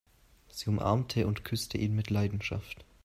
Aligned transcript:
Sie 0.49 0.67
umarmte 0.67 1.27
und 1.27 1.45
küsste 1.45 1.77
ihn 1.77 1.93
mit 1.93 2.09
Leidenschaft. 2.09 2.83